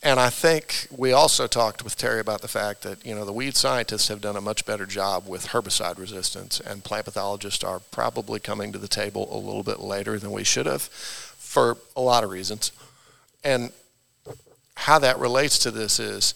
And 0.03 0.19
I 0.19 0.29
think 0.29 0.87
we 0.95 1.13
also 1.13 1.47
talked 1.47 1.83
with 1.83 1.97
Terry 1.97 2.19
about 2.19 2.43
the 2.43 2.47
fact 2.47 2.83
that, 2.83 3.03
you 3.03 3.15
know, 3.15 3.25
the 3.25 3.33
weed 3.33 3.55
scientists 3.55 4.07
have 4.09 4.21
done 4.21 4.35
a 4.35 4.41
much 4.41 4.63
better 4.63 4.85
job 4.85 5.27
with 5.27 5.47
herbicide 5.47 5.97
resistance, 5.97 6.59
and 6.59 6.83
plant 6.83 7.05
pathologists 7.05 7.63
are 7.63 7.79
probably 7.79 8.39
coming 8.39 8.71
to 8.71 8.77
the 8.77 8.87
table 8.87 9.27
a 9.31 9.39
little 9.39 9.63
bit 9.63 9.79
later 9.79 10.19
than 10.19 10.31
we 10.31 10.43
should 10.43 10.67
have 10.67 10.83
for 10.83 11.77
a 11.95 12.01
lot 12.01 12.23
of 12.23 12.29
reasons. 12.29 12.71
And 13.43 13.71
how 14.75 14.99
that 14.99 15.19
relates 15.19 15.57
to 15.59 15.71
this 15.71 15.99
is 15.99 16.33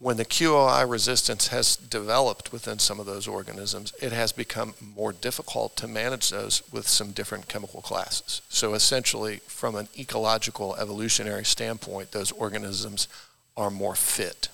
when 0.00 0.16
the 0.16 0.24
QOI 0.24 0.88
resistance 0.88 1.48
has 1.48 1.76
developed 1.76 2.52
within 2.52 2.78
some 2.78 3.00
of 3.00 3.06
those 3.06 3.26
organisms, 3.26 3.92
it 4.02 4.12
has 4.12 4.32
become 4.32 4.74
more 4.94 5.12
difficult 5.12 5.76
to 5.76 5.88
manage 5.88 6.30
those 6.30 6.62
with 6.72 6.86
some 6.86 7.12
different 7.12 7.48
chemical 7.48 7.80
classes. 7.80 8.42
So 8.48 8.74
essentially, 8.74 9.36
from 9.46 9.76
an 9.76 9.88
ecological 9.98 10.76
evolutionary 10.76 11.44
standpoint, 11.44 12.12
those 12.12 12.32
organisms 12.32 13.08
are 13.56 13.70
more 13.70 13.94
fit. 13.94 14.48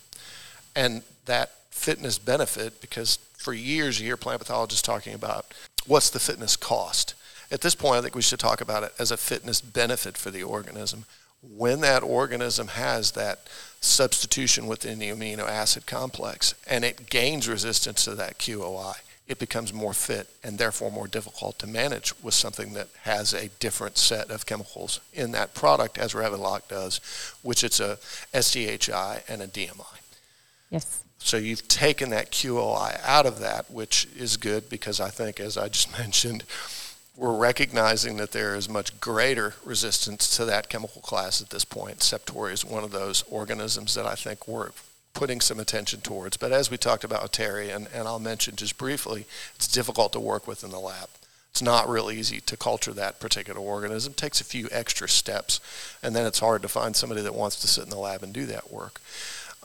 And 0.77 1.03
that 1.27 1.51
fitness 1.71 2.19
benefit, 2.19 2.81
because 2.81 3.19
for 3.37 3.55
years 3.55 3.99
you 3.99 4.07
hear 4.07 4.17
plant 4.17 4.41
pathologists 4.41 4.83
talking 4.83 5.15
about 5.15 5.47
what's 5.87 6.11
the 6.11 6.21
fitness 6.21 6.57
cost. 6.57 7.15
At 7.51 7.63
this 7.63 7.75
point, 7.75 7.97
I 7.97 8.03
think 8.03 8.15
we 8.15 8.23
should 8.23 8.39
talk 8.39 8.61
about 8.61 8.85
it 8.85 8.93
as 8.99 9.11
a 9.11 9.17
fitness 9.17 9.61
benefit 9.61 10.17
for 10.17 10.31
the 10.31 10.43
organism. 10.43 11.07
When 11.43 11.81
that 11.81 12.03
organism 12.03 12.69
has 12.69 13.13
that 13.13 13.49
substitution 13.81 14.67
within 14.67 14.99
the 14.99 15.09
amino 15.09 15.49
acid 15.49 15.87
complex 15.87 16.55
and 16.69 16.85
it 16.85 17.09
gains 17.09 17.49
resistance 17.49 18.05
to 18.05 18.15
that 18.17 18.39
QOI, 18.39 18.97
it 19.27 19.39
becomes 19.39 19.73
more 19.73 19.93
fit 19.93 20.29
and 20.43 20.59
therefore 20.59 20.91
more 20.91 21.07
difficult 21.07 21.59
to 21.61 21.67
manage 21.67 22.13
with 22.21 22.35
something 22.35 22.73
that 22.73 22.89
has 23.03 23.33
a 23.33 23.49
different 23.61 23.97
set 23.97 24.29
of 24.29 24.45
chemicals 24.45 25.01
in 25.15 25.31
that 25.31 25.55
product 25.55 25.99
as 25.99 26.15
Revylok 26.15 26.67
does, 26.69 27.01
which 27.43 27.63
it's 27.63 27.79
a 27.79 27.97
SDHI 28.35 29.23
and 29.29 29.41
a 29.41 29.47
DMI. 29.47 30.01
Yes. 30.69 31.05
So 31.21 31.37
you've 31.37 31.69
taken 31.69 32.11
that 32.11 32.33
QOI 32.33 33.01
out 33.05 33.25
of 33.25 33.39
that, 33.39 33.71
which 33.71 34.09
is 34.17 34.37
good 34.37 34.69
because 34.69 35.01
I 35.01 35.11
think, 35.11 35.39
as 35.39 35.57
I 35.57 35.69
just 35.69 35.97
mentioned, 35.99 36.45
we're 37.17 37.37
recognizing 37.37 38.17
that 38.17 38.33
there 38.33 38.55
is 38.55 38.69
much 38.69 38.99
greater 39.01 39.55
resistance 39.65 40.35
to 40.37 40.45
that 40.47 40.69
chemical 40.69 41.03
class 41.03 41.43
at 41.43 41.51
this 41.51 41.65
point. 41.65 41.99
Septoria 41.99 42.53
is 42.53 42.65
one 42.65 42.85
of 42.85 42.93
those 42.93 43.23
organisms 43.31 43.95
that 43.95 44.07
I 44.07 44.15
think 44.15 44.49
we're 44.49 44.71
putting 45.13 45.41
some 45.41 45.59
attention 45.61 46.01
towards. 46.01 46.37
But 46.37 46.53
as 46.53 46.71
we 46.71 46.77
talked 46.77 47.05
about 47.05 47.33
Terry, 47.33 47.71
and, 47.71 47.89
and 47.93 48.07
I'll 48.07 48.21
mention 48.21 48.57
just 48.57 48.79
briefly, 48.79 49.27
it's 49.57 49.67
difficult 49.67 50.13
to 50.13 50.21
work 50.21 50.47
with 50.47 50.65
in 50.65 50.71
the 50.71 50.79
lab. 50.79 51.09
It's 51.51 51.63
not 51.63 51.89
real 51.89 52.11
easy 52.11 52.41
to 52.43 52.57
culture 52.57 52.93
that 52.93 53.19
particular 53.19 53.61
organism. 53.61 54.13
It 54.13 54.17
takes 54.17 54.41
a 54.41 54.45
few 54.45 54.69
extra 54.71 55.09
steps, 55.09 55.61
and 56.03 56.15
then 56.15 56.27
it's 56.27 56.39
hard 56.39 56.63
to 56.63 56.69
find 56.69 56.95
somebody 56.95 57.23
that 57.23 57.35
wants 57.35 57.61
to 57.61 57.69
sit 57.69 57.85
in 57.85 57.91
the 57.91 57.99
lab 57.99 58.23
and 58.23 58.33
do 58.33 58.47
that 58.47 58.73
work. 58.73 59.01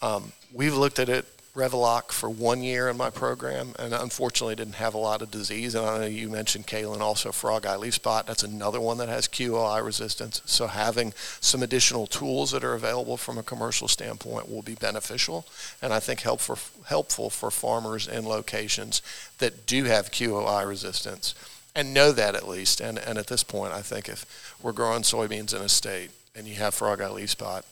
Um, 0.02 0.32
we've 0.52 0.76
looked 0.76 1.00
at 1.00 1.10
it 1.10 1.26
Revylok 1.56 2.12
for 2.12 2.30
one 2.30 2.62
year 2.62 2.90
in 2.90 2.98
my 2.98 3.10
program, 3.10 3.74
and 3.80 3.94
unfortunately 3.94 4.56
didn't 4.56 4.76
have 4.76 4.94
a 4.94 4.98
lot 4.98 5.22
of 5.22 5.32
disease. 5.32 5.74
And 5.74 5.86
I 5.86 5.98
know 6.00 6.06
you 6.06 6.30
mentioned 6.30 6.68
Kaelin 6.68 7.00
also 7.00 7.32
frog 7.32 7.66
eye 7.66 7.78
leaf 7.78 7.94
spot. 7.94 8.28
That's 8.28 8.44
another 8.44 8.82
one 8.82 8.98
that 8.98 9.08
has 9.08 9.30
QOI 9.30 9.84
resistance. 9.84 10.42
So 10.46 10.68
having 10.68 11.14
some 11.40 11.64
additional 11.64 12.08
tools 12.08 12.52
that 12.52 12.66
are 12.66 12.74
available 12.74 13.16
from 13.16 13.38
a 13.38 13.44
commercial 13.44 13.88
standpoint 13.88 14.52
will 14.52 14.64
be 14.64 14.76
beneficial, 14.76 15.46
and 15.82 15.94
I 15.94 16.02
think 16.02 16.22
helpful 16.22 16.58
helpful 16.88 17.30
for 17.30 17.50
farmers 17.50 18.06
in 18.06 18.26
locations 18.26 19.02
that 19.38 19.66
do 19.66 19.86
have 19.86 20.12
QOI 20.12 20.68
resistance 20.68 21.34
and 21.74 21.94
know 21.94 22.12
that 22.12 22.36
at 22.36 22.50
least. 22.50 22.82
And 22.82 23.00
and 23.00 23.18
at 23.18 23.28
this 23.28 23.44
point, 23.44 23.72
I 23.72 23.82
think 23.82 24.10
if 24.10 24.58
we're 24.62 24.74
growing 24.74 25.04
soybeans 25.04 25.56
in 25.56 25.62
a 25.62 25.70
state 25.70 26.12
and 26.36 26.48
you 26.48 26.56
have 26.56 26.74
frog 26.74 27.00
eye 27.00 27.10
leaf 27.10 27.30
spot 27.30 27.64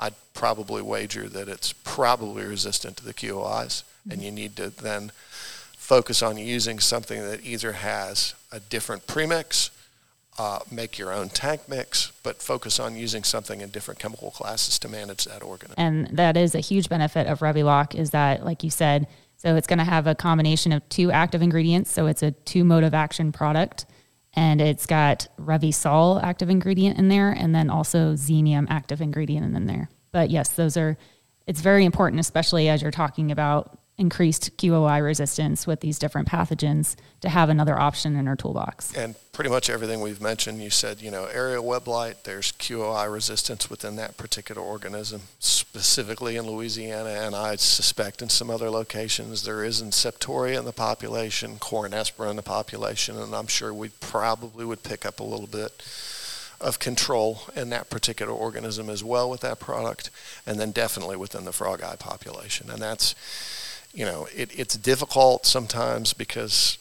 I'd 0.00 0.14
probably 0.32 0.80
wager 0.80 1.28
that 1.28 1.46
it's 1.46 1.74
probably 1.90 2.44
resistant 2.44 2.96
to 2.96 3.04
the 3.04 3.12
QOIs, 3.12 3.82
mm-hmm. 3.82 4.12
and 4.12 4.22
you 4.22 4.30
need 4.30 4.54
to 4.54 4.70
then 4.70 5.10
focus 5.76 6.22
on 6.22 6.38
using 6.38 6.78
something 6.78 7.20
that 7.20 7.44
either 7.44 7.72
has 7.72 8.34
a 8.52 8.60
different 8.60 9.08
premix, 9.08 9.70
uh, 10.38 10.60
make 10.70 10.98
your 10.98 11.12
own 11.12 11.28
tank 11.28 11.62
mix, 11.68 12.12
but 12.22 12.40
focus 12.40 12.78
on 12.78 12.94
using 12.94 13.24
something 13.24 13.60
in 13.60 13.70
different 13.70 13.98
chemical 13.98 14.30
classes 14.30 14.78
to 14.78 14.88
manage 14.88 15.24
that 15.24 15.42
organism. 15.42 15.74
And 15.76 16.06
that 16.16 16.36
is 16.36 16.54
a 16.54 16.60
huge 16.60 16.88
benefit 16.88 17.26
of 17.26 17.40
Revylok 17.40 17.96
is 17.96 18.10
that, 18.10 18.44
like 18.44 18.62
you 18.62 18.70
said, 18.70 19.08
so 19.36 19.56
it's 19.56 19.66
going 19.66 19.80
to 19.80 19.84
have 19.84 20.06
a 20.06 20.14
combination 20.14 20.70
of 20.70 20.88
two 20.88 21.10
active 21.10 21.42
ingredients. 21.42 21.90
So 21.90 22.06
it's 22.06 22.22
a 22.22 22.30
two 22.30 22.62
mode 22.62 22.84
of 22.84 22.94
action 22.94 23.32
product 23.32 23.84
and 24.34 24.60
it's 24.60 24.86
got 24.86 25.26
Revysol 25.40 26.22
active 26.22 26.50
ingredient 26.50 26.98
in 26.98 27.08
there, 27.08 27.32
and 27.32 27.52
then 27.52 27.68
also 27.68 28.14
Xemium 28.14 28.66
active 28.70 29.00
ingredient 29.00 29.56
in 29.56 29.66
there. 29.66 29.90
But 30.12 30.30
yes, 30.30 30.50
those 30.50 30.76
are. 30.76 30.96
It's 31.46 31.60
very 31.60 31.84
important, 31.84 32.20
especially 32.20 32.68
as 32.68 32.82
you're 32.82 32.90
talking 32.90 33.30
about 33.30 33.78
increased 34.00 34.56
QOI 34.56 35.04
resistance 35.04 35.66
with 35.66 35.80
these 35.80 35.98
different 35.98 36.26
pathogens, 36.26 36.96
to 37.20 37.28
have 37.28 37.50
another 37.50 37.78
option 37.78 38.16
in 38.16 38.26
our 38.26 38.34
toolbox. 38.34 38.96
And 38.96 39.14
pretty 39.32 39.50
much 39.50 39.68
everything 39.68 40.00
we've 40.00 40.22
mentioned, 40.22 40.62
you 40.62 40.70
said, 40.70 41.02
you 41.02 41.10
know, 41.10 41.26
aerial 41.26 41.66
web 41.66 41.84
blight, 41.84 42.24
there's 42.24 42.50
QOI 42.52 43.12
resistance 43.12 43.68
within 43.68 43.96
that 43.96 44.16
particular 44.16 44.62
organism, 44.62 45.20
specifically 45.38 46.36
in 46.36 46.46
Louisiana, 46.46 47.10
and 47.10 47.36
I 47.36 47.56
suspect 47.56 48.22
in 48.22 48.30
some 48.30 48.48
other 48.48 48.70
locations 48.70 49.42
there 49.42 49.62
is 49.62 49.82
in 49.82 49.90
Septoria 49.90 50.58
in 50.58 50.64
the 50.64 50.72
population, 50.72 51.56
Corynespora 51.56 52.30
in 52.30 52.36
the 52.36 52.42
population, 52.42 53.18
and 53.18 53.34
I'm 53.34 53.48
sure 53.48 53.74
we 53.74 53.90
probably 54.00 54.64
would 54.64 54.82
pick 54.82 55.04
up 55.04 55.20
a 55.20 55.24
little 55.24 55.46
bit 55.46 55.82
of 56.60 56.78
control 56.78 57.42
in 57.56 57.70
that 57.70 57.90
particular 57.90 58.32
organism 58.32 58.90
as 58.90 59.02
well 59.02 59.30
with 59.30 59.40
that 59.40 59.60
product, 59.60 60.10
and 60.46 60.58
then 60.58 60.70
definitely 60.70 61.16
within 61.16 61.44
the 61.44 61.52
frog 61.52 61.82
eye 61.82 61.96
population. 61.96 62.70
And 62.70 62.80
that's, 62.80 63.14
you 63.94 64.04
know, 64.04 64.28
it, 64.34 64.50
it's 64.58 64.76
difficult 64.76 65.46
sometimes 65.46 66.12
because 66.12 66.78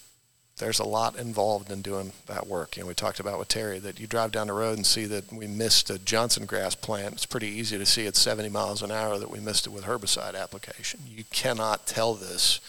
there's 0.60 0.80
a 0.80 0.86
lot 0.86 1.18
involved 1.18 1.72
in 1.72 1.82
doing 1.82 2.12
that 2.28 2.46
work. 2.46 2.76
You 2.76 2.84
know, 2.84 2.88
we 2.88 2.94
talked 2.94 3.20
about 3.20 3.40
with 3.40 3.48
Terry 3.48 3.80
that 3.80 4.00
you 4.00 4.08
drive 4.08 4.32
down 4.32 4.48
the 4.48 4.54
road 4.54 4.78
and 4.78 4.86
see 4.86 5.06
that 5.06 5.32
we 5.32 5.48
missed 5.48 5.90
a 5.90 5.98
Johnson 5.98 6.46
grass 6.46 6.76
plant. 6.76 7.14
It's 7.14 7.26
pretty 7.26 7.48
easy 7.48 7.78
to 7.78 7.86
see 7.86 8.06
at 8.06 8.16
70 8.16 8.50
miles 8.50 8.84
an 8.84 8.92
hour 8.92 9.18
that 9.18 9.32
we 9.32 9.40
missed 9.40 9.66
it 9.66 9.72
with 9.72 9.86
herbicide 9.86 10.40
application. 10.40 11.00
You 11.08 11.24
cannot 11.32 11.88
tell 11.88 12.14
this 12.14 12.60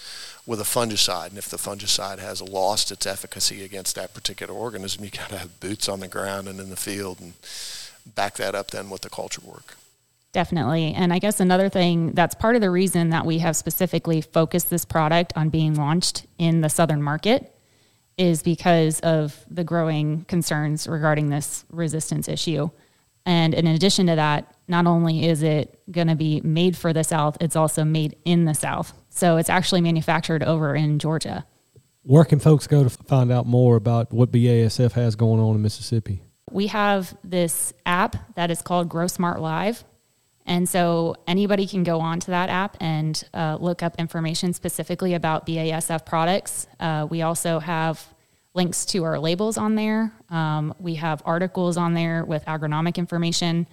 with 0.50 0.60
a 0.60 0.64
fungicide, 0.64 1.28
and 1.28 1.38
if 1.38 1.48
the 1.48 1.56
fungicide 1.56 2.18
has 2.18 2.42
lost 2.42 2.90
its 2.90 3.06
efficacy 3.06 3.62
against 3.62 3.94
that 3.94 4.12
particular 4.12 4.52
organism, 4.52 5.04
you 5.04 5.10
got 5.10 5.28
to 5.28 5.38
have 5.38 5.60
boots 5.60 5.88
on 5.88 6.00
the 6.00 6.08
ground 6.08 6.48
and 6.48 6.58
in 6.58 6.70
the 6.70 6.76
field 6.76 7.20
and 7.20 7.34
back 8.16 8.34
that 8.34 8.52
up 8.52 8.72
then 8.72 8.90
with 8.90 9.02
the 9.02 9.08
culture 9.08 9.40
work. 9.44 9.76
Definitely. 10.32 10.92
And 10.92 11.12
I 11.12 11.20
guess 11.20 11.38
another 11.38 11.68
thing 11.68 12.14
that's 12.14 12.34
part 12.34 12.56
of 12.56 12.62
the 12.62 12.70
reason 12.70 13.10
that 13.10 13.24
we 13.24 13.38
have 13.38 13.54
specifically 13.54 14.20
focused 14.20 14.70
this 14.70 14.84
product 14.84 15.32
on 15.36 15.50
being 15.50 15.76
launched 15.76 16.26
in 16.36 16.62
the 16.62 16.68
southern 16.68 17.00
market 17.00 17.54
is 18.18 18.42
because 18.42 18.98
of 19.00 19.44
the 19.48 19.62
growing 19.62 20.24
concerns 20.24 20.88
regarding 20.88 21.30
this 21.30 21.64
resistance 21.70 22.28
issue. 22.28 22.70
And 23.24 23.54
in 23.54 23.68
addition 23.68 24.08
to 24.08 24.16
that, 24.16 24.52
not 24.66 24.88
only 24.88 25.28
is 25.28 25.44
it 25.44 25.80
going 25.92 26.08
to 26.08 26.16
be 26.16 26.40
made 26.40 26.76
for 26.76 26.92
the 26.92 27.04
South, 27.04 27.36
it's 27.40 27.54
also 27.54 27.84
made 27.84 28.16
in 28.24 28.46
the 28.46 28.54
South. 28.54 28.99
So 29.10 29.36
it's 29.36 29.50
actually 29.50 29.80
manufactured 29.80 30.42
over 30.42 30.74
in 30.74 30.98
Georgia. 30.98 31.44
Where 32.02 32.24
can 32.24 32.38
folks 32.38 32.66
go 32.66 32.84
to 32.84 32.90
find 32.90 33.30
out 33.30 33.46
more 33.46 33.76
about 33.76 34.12
what 34.12 34.32
BASF 34.32 34.92
has 34.92 35.16
going 35.16 35.40
on 35.40 35.56
in 35.56 35.62
Mississippi? 35.62 36.22
We 36.50 36.68
have 36.68 37.14
this 37.22 37.72
app 37.84 38.34
that 38.36 38.50
is 38.50 38.62
called 38.62 38.88
Grow 38.88 39.06
Smart 39.06 39.40
Live. 39.40 39.84
And 40.46 40.68
so 40.68 41.16
anybody 41.26 41.66
can 41.66 41.82
go 41.82 42.00
onto 42.00 42.30
that 42.30 42.48
app 42.48 42.76
and 42.80 43.22
uh, 43.34 43.58
look 43.60 43.82
up 43.82 43.96
information 43.98 44.52
specifically 44.52 45.14
about 45.14 45.46
BASF 45.46 46.06
products. 46.06 46.66
Uh, 46.80 47.06
we 47.08 47.22
also 47.22 47.58
have 47.58 48.02
links 48.54 48.84
to 48.86 49.04
our 49.04 49.18
labels 49.18 49.58
on 49.58 49.74
there. 49.74 50.12
Um, 50.28 50.74
we 50.80 50.94
have 50.96 51.22
articles 51.24 51.76
on 51.76 51.94
there 51.94 52.24
with 52.24 52.44
agronomic 52.46 52.96
information. 52.96 53.68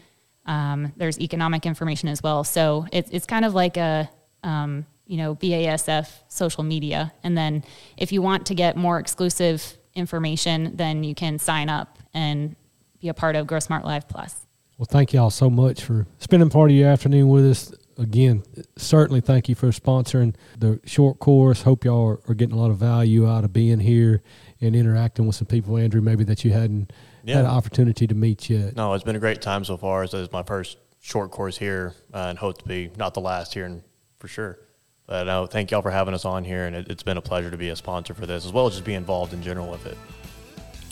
Um, 0.46 0.94
there's 0.98 1.20
economic 1.20 1.66
information 1.66 2.10
as 2.10 2.22
well. 2.22 2.44
So 2.44 2.86
it's, 2.92 3.10
it's 3.12 3.26
kind 3.26 3.46
of 3.46 3.56
like 3.56 3.78
a 3.78 4.10
um, 4.44 4.86
you 5.08 5.18
know, 5.18 5.36
BASF 5.36 6.10
social 6.28 6.64
media. 6.64 7.14
And 7.24 7.38
then 7.38 7.64
if 7.96 8.12
you 8.12 8.22
want 8.22 8.46
to 8.48 8.56
get 8.56 8.76
more 8.76 9.00
exclusive 9.00 9.78
information, 9.96 10.76
then 10.76 11.04
you 11.04 11.16
can 11.16 11.40
sign 11.40 11.70
up 11.70 11.98
and 12.14 12.56
be 13.00 13.08
a 13.08 13.14
part 13.14 13.36
of 13.36 13.48
Grow 13.48 13.60
Smart 13.60 13.86
Live 13.86 14.08
Plus. 14.08 14.46
Well, 14.78 14.88
thank 14.90 15.14
y'all 15.14 15.32
so 15.32 15.50
much 15.50 15.84
for 15.84 16.06
spending 16.20 16.50
part 16.50 16.70
of 16.70 16.78
your 16.78 16.90
afternoon 16.90 17.30
with 17.30 17.50
us. 17.50 17.74
Again, 17.98 18.44
certainly 18.78 19.22
thank 19.22 19.50
you 19.50 19.56
for 19.56 19.70
sponsoring 19.70 20.36
the 20.60 20.80
short 20.86 21.18
course. 21.18 21.64
Hope 21.64 21.84
y'all 21.84 22.08
are, 22.08 22.20
are 22.28 22.36
getting 22.36 22.56
a 22.56 22.60
lot 22.60 22.70
of 22.70 22.78
value 22.78 23.28
out 23.28 23.44
of 23.44 23.52
being 23.52 23.80
here 23.80 24.22
and 24.62 24.76
interacting 24.76 25.26
with 25.26 25.36
some 25.36 25.48
people, 25.48 25.78
Andrew, 25.78 26.02
maybe 26.02 26.24
that 26.26 26.46
you 26.46 26.52
hadn't 26.52 26.94
yeah. 27.24 27.38
had 27.38 27.46
an 27.46 27.52
opportunity 27.52 28.06
to 28.06 28.14
meet 28.14 28.52
yet. 28.52 28.76
No, 28.76 28.94
it's 28.94 29.04
been 29.04 29.16
a 29.16 29.20
great 29.20 29.42
time 29.42 29.64
so 29.66 29.78
far. 29.78 30.04
This 30.04 30.14
is 30.14 30.32
my 30.32 30.44
first 30.44 30.78
short 31.00 31.32
course 31.32 31.58
here 31.58 31.96
uh, 32.14 32.28
and 32.30 32.38
hope 32.38 32.60
to 32.60 32.68
be 32.68 32.92
not 32.98 33.16
the 33.16 33.22
last 33.22 33.56
here 33.56 33.66
and 33.66 33.82
for 34.20 34.28
sure. 34.28 34.60
But 35.08 35.24
no, 35.24 35.46
thank 35.46 35.72
y'all 35.72 35.82
for 35.82 35.90
having 35.90 36.14
us 36.14 36.26
on 36.26 36.44
here, 36.44 36.66
and 36.66 36.76
it, 36.76 36.90
has 36.90 37.02
been 37.02 37.16
a 37.16 37.22
pleasure 37.22 37.50
to 37.50 37.58
be 37.58 37.70
a 37.70 37.78
sponsor 37.78 38.14
for 38.14 38.26
this, 38.26 38.46
as 38.46 38.52
well 38.52 38.68
as 38.68 38.74
just 38.74 38.84
be 38.84 38.94
involved 38.94 39.34
in 39.34 39.42
general 39.42 39.70
with 39.70 39.86
it. 39.86 39.98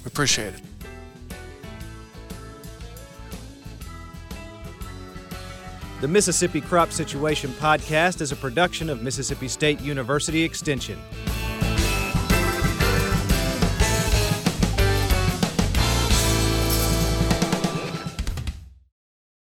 We 0.04 0.08
appreciate 0.08 0.54
it. 0.54 0.62
The 6.00 6.08
Mississippi 6.08 6.62
Crop 6.62 6.92
Situation 6.92 7.52
Podcast 7.52 8.22
is 8.22 8.32
a 8.32 8.36
production 8.38 8.90
of 8.90 9.02
Mississippi 9.02 9.50
State 9.50 9.82
University 9.82 10.44
Extension. 10.44 10.98